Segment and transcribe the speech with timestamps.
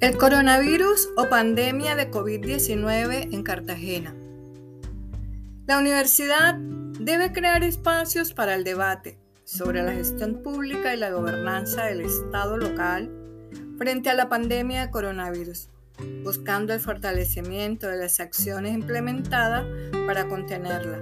[0.00, 4.16] El coronavirus o pandemia de COVID-19 en Cartagena.
[5.66, 6.54] La universidad
[6.98, 12.56] debe crear espacios para el debate sobre la gestión pública y la gobernanza del Estado
[12.56, 13.10] local
[13.76, 15.68] frente a la pandemia de coronavirus,
[16.24, 19.66] buscando el fortalecimiento de las acciones implementadas
[20.06, 20.98] para contenerla,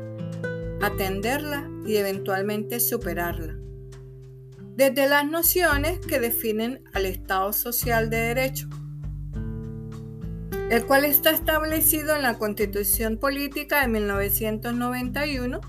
[0.82, 3.54] atenderla y eventualmente superarla.
[4.74, 8.68] Desde las nociones que definen al Estado social de derecho,
[10.70, 15.60] el cual está establecido en la Constitución Política de 1991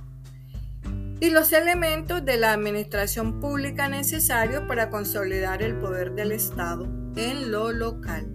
[1.21, 6.85] y los elementos de la administración pública necesarios para consolidar el poder del Estado
[7.15, 8.27] en lo local.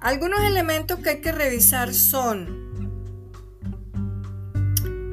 [0.00, 2.70] Algunos elementos que hay que revisar son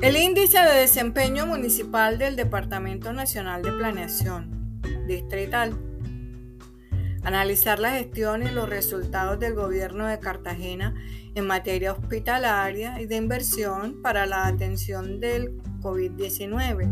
[0.01, 5.86] el índice de desempeño municipal del Departamento Nacional de Planeación Distrital
[7.27, 10.95] analizar la gestión y los resultados del gobierno de Cartagena
[11.35, 16.87] en materia hospitalaria y de inversión para la atención del COVID-19.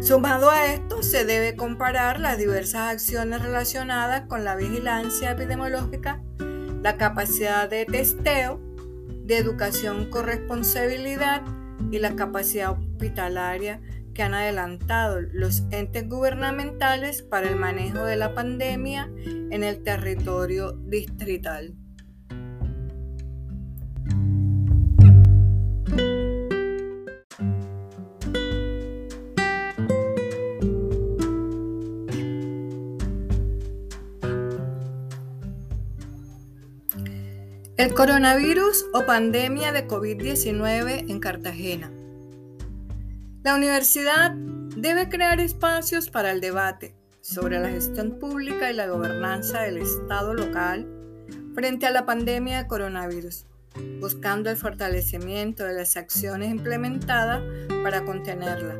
[0.00, 6.22] Sumado a esto, se debe comparar las diversas acciones relacionadas con la vigilancia epidemiológica,
[6.82, 8.58] la capacidad de testeo,
[9.22, 11.42] de educación con responsabilidad
[11.90, 13.82] y la capacidad hospitalaria
[14.14, 19.10] que han adelantado los entes gubernamentales para el manejo de la pandemia
[19.50, 21.74] en el territorio distrital.
[37.76, 41.90] El coronavirus o pandemia de COVID-19 en Cartagena.
[43.44, 44.32] La universidad
[44.74, 50.32] debe crear espacios para el debate sobre la gestión pública y la gobernanza del Estado
[50.32, 50.88] local
[51.54, 53.44] frente a la pandemia de coronavirus,
[54.00, 57.42] buscando el fortalecimiento de las acciones implementadas
[57.82, 58.78] para contenerla,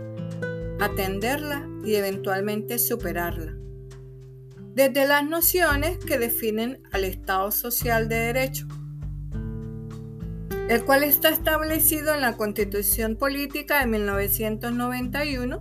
[0.81, 3.53] atenderla y eventualmente superarla.
[4.73, 8.67] Desde las nociones que definen al Estado social de derecho,
[10.69, 15.59] el cual está establecido en la Constitución Política de 1991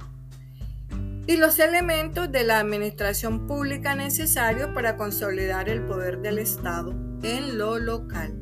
[1.28, 7.58] y los elementos de la administración pública necesarios para consolidar el poder del Estado en
[7.58, 8.34] lo local.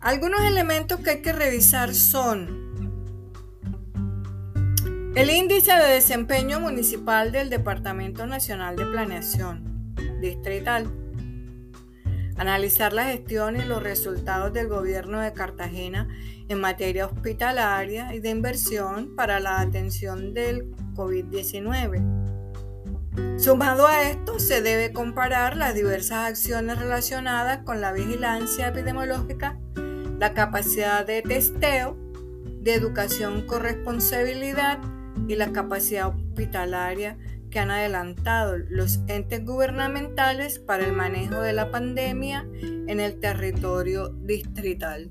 [0.00, 2.68] Algunos elementos que hay que revisar son
[5.14, 11.07] el índice de desempeño municipal del Departamento Nacional de Planeación Distrital
[12.38, 16.08] analizar la gestión y los resultados del gobierno de Cartagena
[16.48, 23.38] en materia hospitalaria y de inversión para la atención del COVID-19.
[23.38, 29.58] Sumado a esto, se debe comparar las diversas acciones relacionadas con la vigilancia epidemiológica,
[30.18, 31.96] la capacidad de testeo,
[32.60, 34.78] de educación con responsabilidad
[35.26, 37.16] y la capacidad hospitalaria
[37.50, 44.08] que han adelantado los entes gubernamentales para el manejo de la pandemia en el territorio
[44.08, 45.10] distrital.